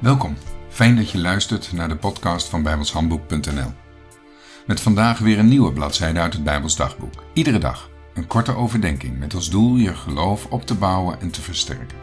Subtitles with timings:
[0.00, 0.36] Welkom,
[0.68, 3.72] fijn dat je luistert naar de podcast van bijbelshandboek.nl.
[4.66, 7.24] Met vandaag weer een nieuwe bladzijde uit het Bijbels dagboek.
[7.32, 11.40] Iedere dag een korte overdenking met als doel je geloof op te bouwen en te
[11.40, 11.98] versterken.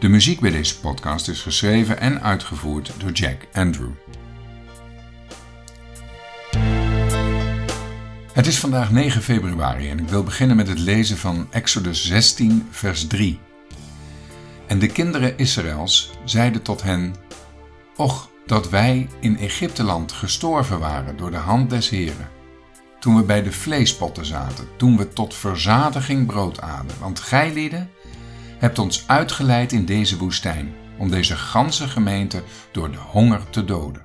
[0.00, 3.90] De muziek bij deze podcast is geschreven en uitgevoerd door Jack Andrew.
[8.32, 12.68] Het is vandaag 9 februari en ik wil beginnen met het lezen van Exodus 16,
[12.70, 13.38] vers 3.
[14.70, 17.14] En de kinderen Israëls zeiden tot hen:
[17.96, 22.28] Och, dat wij in Egypteland gestorven waren door de hand des Heren.
[23.00, 26.96] Toen we bij de vleespotten zaten, toen we tot verzadiging brood aten.
[27.00, 27.90] Want gij lieden
[28.58, 34.02] hebt ons uitgeleid in deze woestijn, om deze ganse gemeente door de honger te doden.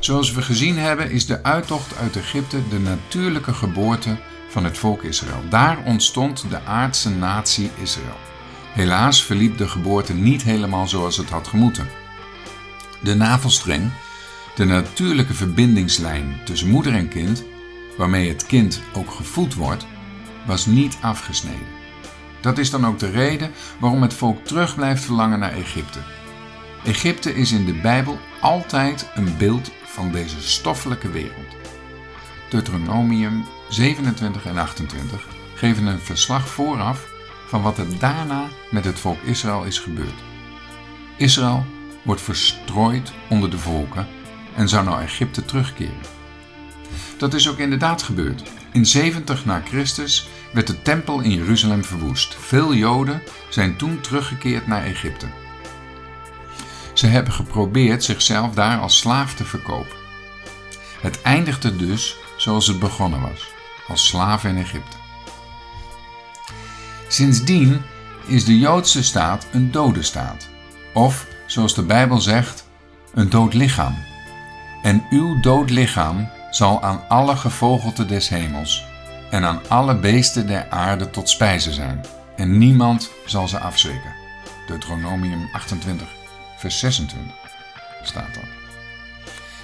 [0.00, 5.02] Zoals we gezien hebben, is de uittocht uit Egypte de natuurlijke geboorte van het volk
[5.02, 5.48] Israël.
[5.48, 8.34] Daar ontstond de aardse natie Israël.
[8.76, 11.88] Helaas verliep de geboorte niet helemaal zoals het had gemoeten.
[13.02, 13.90] De navelstreng,
[14.54, 17.44] de natuurlijke verbindingslijn tussen moeder en kind,
[17.96, 19.86] waarmee het kind ook gevoed wordt,
[20.46, 21.66] was niet afgesneden.
[22.40, 25.98] Dat is dan ook de reden waarom het volk terug blijft verlangen naar Egypte.
[26.84, 31.56] Egypte is in de Bijbel altijd een beeld van deze stoffelijke wereld.
[32.50, 37.14] Deuteronomium 27 en 28 geven een verslag vooraf
[37.46, 40.24] van wat er daarna met het volk Israël is gebeurd.
[41.16, 41.64] Israël
[42.02, 44.06] wordt verstrooid onder de volken
[44.54, 46.14] en zou naar Egypte terugkeren.
[47.18, 48.42] Dat is ook inderdaad gebeurd.
[48.72, 52.34] In 70 na Christus werd de tempel in Jeruzalem verwoest.
[52.34, 55.26] Veel Joden zijn toen teruggekeerd naar Egypte.
[56.92, 59.96] Ze hebben geprobeerd zichzelf daar als slaaf te verkopen.
[61.00, 63.50] Het eindigde dus zoals het begonnen was,
[63.86, 64.96] als slaaf in Egypte.
[67.16, 67.82] Sindsdien
[68.26, 70.48] is de Joodse staat een dode staat,
[70.94, 72.68] of zoals de Bijbel zegt,
[73.14, 73.94] een dood lichaam.
[74.82, 78.84] En uw dood lichaam zal aan alle gevogelte des hemels
[79.30, 82.04] en aan alle beesten der aarde tot spijze zijn,
[82.36, 84.14] en niemand zal ze afzwikken.
[84.66, 86.08] Deuteronomium 28,
[86.58, 87.34] vers 26
[88.02, 88.44] staat dat.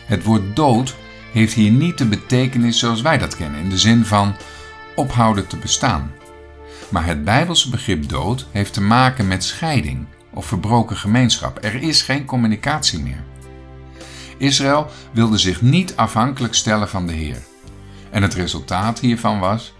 [0.06, 0.96] Het woord dood
[1.32, 4.36] heeft hier niet de betekenis zoals wij dat kennen, in de zin van
[4.94, 6.12] ophouden te bestaan.
[6.92, 11.64] Maar het Bijbelse begrip dood heeft te maken met scheiding of verbroken gemeenschap.
[11.64, 13.24] Er is geen communicatie meer.
[14.36, 17.42] Israël wilde zich niet afhankelijk stellen van de Heer.
[18.10, 19.74] En het resultaat hiervan was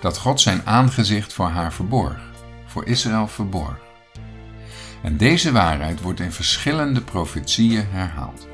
[0.00, 2.20] dat God zijn aangezicht voor haar verborg,
[2.66, 3.78] voor Israël verborg.
[5.02, 8.46] En deze waarheid wordt in verschillende profetieën herhaald.